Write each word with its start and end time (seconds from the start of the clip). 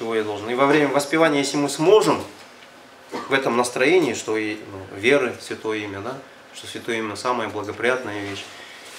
чего 0.00 0.14
я 0.14 0.24
должен. 0.24 0.48
И 0.48 0.54
во 0.54 0.66
время 0.66 0.88
воспевания, 0.88 1.40
если 1.40 1.58
мы 1.58 1.68
сможем 1.68 2.22
в 3.28 3.32
этом 3.34 3.58
настроении, 3.58 4.14
что 4.14 4.38
и 4.38 4.56
ну, 4.72 4.98
веры, 4.98 5.36
святое 5.40 5.78
имя, 5.80 6.00
да, 6.00 6.16
что 6.54 6.66
святое 6.66 6.98
имя 6.98 7.16
самая 7.16 7.48
благоприятная 7.48 8.24
вещь. 8.24 8.42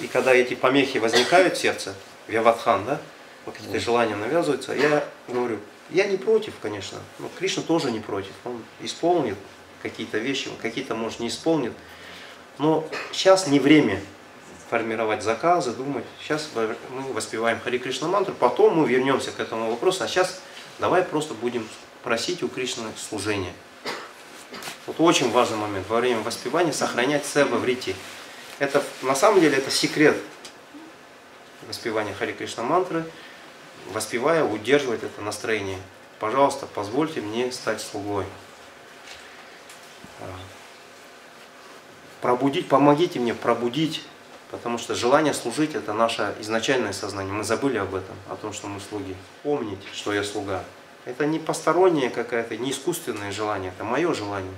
И 0.00 0.06
когда 0.06 0.34
эти 0.34 0.54
помехи 0.54 0.98
возникают 0.98 1.56
в 1.56 1.60
сердце, 1.60 1.94
Вяватхан, 2.28 2.84
да, 2.84 3.00
вот 3.46 3.54
какие-то 3.54 3.80
желания 3.80 4.14
навязываются, 4.14 4.74
я 4.74 5.02
говорю, 5.26 5.58
я 5.88 6.04
не 6.04 6.18
против, 6.18 6.52
конечно, 6.60 6.98
но 7.18 7.30
Кришна 7.38 7.62
тоже 7.62 7.90
не 7.90 8.00
против. 8.00 8.32
Он 8.44 8.62
исполнит 8.82 9.38
какие-то 9.82 10.18
вещи, 10.18 10.50
какие-то, 10.60 10.94
может, 10.94 11.20
не 11.20 11.28
исполнит. 11.28 11.72
Но 12.58 12.86
сейчас 13.10 13.46
не 13.46 13.58
время 13.58 14.00
формировать 14.68 15.22
заказы, 15.22 15.72
думать. 15.72 16.04
Сейчас 16.22 16.50
мы 16.54 17.12
воспеваем 17.14 17.58
Хари 17.58 17.78
Кришна 17.78 18.06
мантру, 18.06 18.34
потом 18.38 18.76
мы 18.76 18.86
вернемся 18.86 19.32
к 19.32 19.40
этому 19.40 19.70
вопросу, 19.70 20.04
а 20.04 20.08
сейчас 20.08 20.40
давай 20.80 21.02
просто 21.02 21.34
будем 21.34 21.68
просить 22.02 22.42
у 22.42 22.48
Кришны 22.48 22.90
служения. 22.96 23.52
Вот 24.86 24.98
очень 24.98 25.30
важный 25.30 25.58
момент 25.58 25.88
во 25.88 26.00
время 26.00 26.20
воспевания 26.20 26.72
сохранять 26.72 27.24
себя 27.24 27.44
в 27.44 27.64
рите. 27.64 27.94
Это 28.58 28.82
на 29.02 29.14
самом 29.14 29.40
деле 29.40 29.58
это 29.58 29.70
секрет 29.70 30.16
воспевания 31.68 32.14
Хари 32.14 32.32
Кришна 32.32 32.64
мантры, 32.64 33.04
воспевая, 33.92 34.42
удерживать 34.42 35.04
это 35.04 35.20
настроение. 35.20 35.78
Пожалуйста, 36.18 36.66
позвольте 36.66 37.20
мне 37.20 37.52
стать 37.52 37.80
слугой. 37.80 38.24
Пробудить, 42.20 42.68
помогите 42.68 43.18
мне 43.18 43.32
пробудить 43.32 44.02
Потому 44.50 44.78
что 44.78 44.94
желание 44.96 45.32
служить– 45.32 45.74
это 45.76 45.92
наше 45.92 46.34
изначальное 46.40 46.92
сознание. 46.92 47.32
Мы 47.32 47.44
забыли 47.44 47.78
об 47.78 47.94
этом, 47.94 48.16
о 48.28 48.34
том, 48.34 48.52
что 48.52 48.66
мы 48.66 48.80
слуги. 48.80 49.14
Помнить, 49.44 49.78
что 49.92 50.12
я 50.12 50.24
слуга. 50.24 50.64
Это 51.04 51.26
не 51.26 51.38
постороннее 51.38 52.10
какое-то, 52.10 52.56
не 52.56 52.70
искусственное 52.72 53.32
желание, 53.32 53.72
это 53.74 53.84
мое 53.84 54.12
желание. 54.14 54.54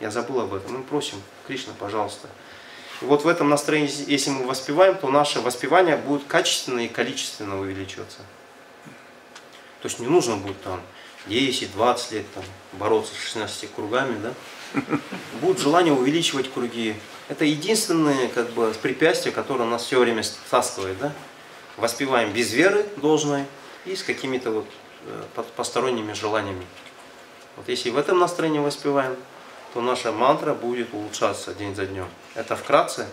Я 0.00 0.10
забыл 0.10 0.40
об 0.40 0.54
этом. 0.54 0.78
Мы 0.78 0.82
просим, 0.82 1.20
Кришна, 1.46 1.72
пожалуйста. 1.78 2.28
И 3.02 3.04
вот 3.04 3.24
в 3.24 3.28
этом 3.28 3.48
настроении, 3.48 3.90
если 4.06 4.30
мы 4.30 4.46
воспеваем, 4.46 4.96
то 4.96 5.08
наше 5.10 5.40
воспевание 5.40 5.96
будет 5.96 6.24
качественно 6.24 6.80
и 6.80 6.88
количественно 6.88 7.60
увеличиваться. 7.60 8.18
То 9.82 9.88
есть 9.88 10.00
не 10.00 10.06
нужно 10.06 10.36
будет 10.36 10.60
там 10.62 10.80
10-20 11.26 12.14
лет 12.14 12.24
там, 12.34 12.44
бороться 12.72 13.12
с 13.14 13.24
16 13.24 13.72
кругами, 13.74 14.18
да? 14.20 14.32
Будет 15.40 15.58
желание 15.58 15.92
увеличивать 15.92 16.52
круги, 16.52 16.96
это 17.28 17.44
единственное 17.44 18.28
как 18.28 18.50
бы, 18.50 18.74
препятствие, 18.82 19.34
которое 19.34 19.64
нас 19.64 19.84
все 19.84 19.98
время 19.98 20.22
стаскивает. 20.22 20.98
Да? 20.98 21.12
Воспеваем 21.76 22.32
без 22.32 22.52
веры 22.52 22.86
должной 22.96 23.44
и 23.84 23.94
с 23.94 24.02
какими-то 24.02 24.50
вот 24.50 24.66
э, 25.06 25.42
посторонними 25.56 26.12
желаниями. 26.12 26.66
Вот 27.56 27.68
если 27.68 27.90
в 27.90 27.98
этом 27.98 28.18
настроении 28.18 28.60
воспеваем, 28.60 29.16
то 29.74 29.80
наша 29.80 30.12
мантра 30.12 30.54
будет 30.54 30.94
улучшаться 30.94 31.54
день 31.54 31.74
за 31.74 31.86
днем. 31.86 32.08
Это 32.34 32.56
вкратце. 32.56 33.06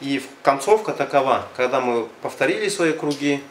И 0.00 0.22
концовка 0.42 0.92
такова, 0.92 1.46
когда 1.56 1.80
мы 1.80 2.08
повторили 2.22 2.68
свои 2.68 2.92
круги, 2.92 3.42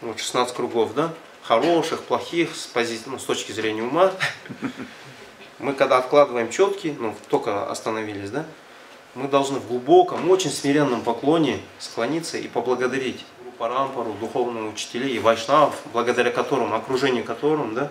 вот 0.00 0.18
16 0.18 0.54
кругов, 0.54 0.94
да, 0.94 1.12
хороших, 1.42 2.02
плохих, 2.02 2.54
с, 2.54 2.66
пози... 2.66 3.00
ну, 3.06 3.18
с 3.18 3.24
точки 3.24 3.52
зрения 3.52 3.82
ума, 3.82 4.12
мы 5.58 5.72
когда 5.72 5.98
откладываем 5.98 6.50
четки, 6.50 6.94
ну, 6.98 7.14
только 7.28 7.70
остановились, 7.70 8.30
да, 8.30 8.46
мы 9.14 9.28
должны 9.28 9.58
в 9.58 9.66
глубоком, 9.66 10.28
очень 10.30 10.50
смиренном 10.50 11.00
поклоне 11.02 11.60
склониться 11.78 12.36
и 12.36 12.48
поблагодарить 12.48 13.24
Парампару, 13.58 14.12
духовного 14.20 14.68
учителей 14.68 15.16
и 15.16 15.18
вайшнавов, 15.18 15.74
благодаря 15.92 16.30
которым, 16.30 16.74
окружению 16.74 17.24
которым, 17.24 17.74
да, 17.74 17.90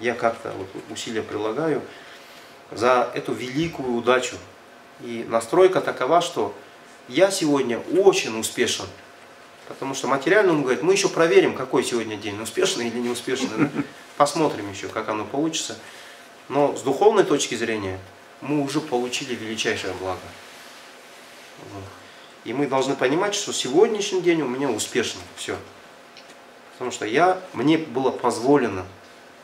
я 0.00 0.14
как-то 0.14 0.52
вот 0.52 0.68
усилия 0.90 1.22
прилагаю, 1.22 1.82
за 2.70 3.10
эту 3.14 3.32
великую 3.32 3.94
удачу. 3.94 4.36
И 5.00 5.24
настройка 5.28 5.80
такова, 5.80 6.20
что 6.20 6.54
я 7.08 7.30
сегодня 7.30 7.78
очень 7.78 8.38
успешен. 8.38 8.86
Потому 9.68 9.94
что 9.94 10.08
материально 10.08 10.52
он 10.52 10.62
говорит, 10.62 10.82
мы 10.82 10.92
еще 10.92 11.08
проверим, 11.08 11.54
какой 11.54 11.84
сегодня 11.84 12.16
день, 12.16 12.40
успешный 12.40 12.88
или 12.88 12.98
неуспешный. 12.98 13.48
Да? 13.56 13.70
Посмотрим 14.16 14.70
еще, 14.70 14.88
как 14.88 15.08
оно 15.08 15.24
получится. 15.24 15.78
Но 16.48 16.76
с 16.76 16.82
духовной 16.82 17.24
точки 17.24 17.54
зрения 17.54 17.98
мы 18.40 18.62
уже 18.62 18.80
получили 18.80 19.34
величайшее 19.34 19.94
благо. 19.94 20.20
И 22.44 22.52
мы 22.52 22.66
должны 22.66 22.94
понимать, 22.94 23.34
что 23.34 23.52
сегодняшний 23.52 24.20
день 24.20 24.42
у 24.42 24.48
меня 24.48 24.68
успешный. 24.68 25.22
Все. 25.36 25.56
Потому 26.72 26.90
что 26.90 27.06
я, 27.06 27.40
мне 27.52 27.78
было 27.78 28.10
позволено 28.10 28.84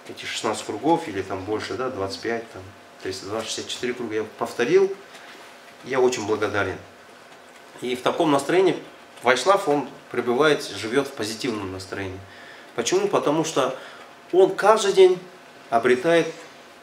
эти 0.09 0.25
16 0.25 0.65
кругов, 0.65 1.09
или 1.09 1.23
там 1.23 1.45
больше, 1.45 1.75
да, 1.75 1.89
25, 1.89 2.51
там, 2.53 2.63
32, 3.03 3.43
64 3.43 3.95
круга, 3.95 4.15
я 4.17 4.25
повторил. 4.39 4.95
Я 5.85 6.01
очень 6.01 6.27
благодарен. 6.27 6.77
И 7.81 7.97
в 7.97 8.03
таком 8.03 8.31
настроении 8.31 8.77
Вайшлав, 9.23 9.69
он 9.69 9.89
пребывает, 10.11 10.65
живет 10.65 11.09
в 11.09 11.13
позитивном 11.13 11.73
настроении. 11.73 12.19
Почему? 12.75 13.09
Потому 13.09 13.45
что 13.45 13.77
он 14.33 14.55
каждый 14.55 14.93
день 14.93 15.19
обретает 15.71 16.27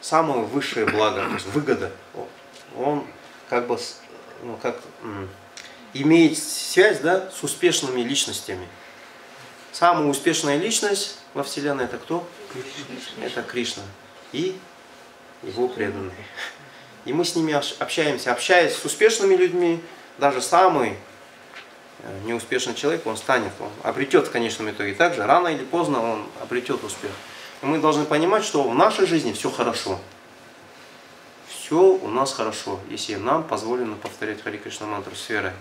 самое 0.00 0.42
высшее 0.42 0.86
благо, 0.86 1.24
то 1.24 1.34
есть 1.34 1.46
выгода. 1.46 1.92
Он 2.76 3.04
как 3.48 3.66
бы 3.66 3.78
ну, 4.42 4.56
как, 4.62 4.80
имеет 5.94 6.38
связь 6.38 7.00
да, 7.00 7.30
с 7.30 7.42
успешными 7.42 8.00
личностями. 8.00 8.66
Самая 9.72 10.06
успешная 10.06 10.58
личность 10.58 11.18
во 11.34 11.42
Вселенной 11.42 11.84
это 11.84 11.98
кто? 11.98 12.26
Кришна. 12.52 13.24
Это 13.24 13.42
Кришна. 13.42 13.82
И 14.32 14.58
его 15.42 15.68
преданные. 15.68 16.12
И 17.04 17.12
мы 17.12 17.24
с 17.24 17.36
ними 17.36 17.54
общаемся. 17.78 18.32
Общаясь 18.32 18.74
с 18.74 18.84
успешными 18.84 19.34
людьми, 19.34 19.80
даже 20.18 20.42
самый 20.42 20.96
э, 22.00 22.20
неуспешный 22.24 22.74
человек, 22.74 23.06
он 23.06 23.16
станет, 23.16 23.52
он 23.60 23.70
обретет 23.82 24.26
в 24.26 24.30
конечном 24.30 24.70
итоге. 24.70 24.94
Также 24.94 25.24
рано 25.24 25.48
или 25.48 25.64
поздно 25.64 26.02
он 26.02 26.26
обретет 26.42 26.82
успех. 26.82 27.12
И 27.62 27.66
мы 27.66 27.78
должны 27.78 28.04
понимать, 28.04 28.44
что 28.44 28.62
в 28.68 28.74
нашей 28.74 29.06
жизни 29.06 29.32
все 29.32 29.50
хорошо 29.50 29.98
все 31.68 31.76
у 31.82 32.08
нас 32.08 32.32
хорошо, 32.32 32.80
если 32.88 33.16
нам 33.16 33.44
позволено 33.44 33.94
повторять 33.96 34.42
Хари 34.42 34.56
Кришна 34.56 34.86
мантру 34.86 35.14
с 35.14 35.28
верой. 35.28 35.52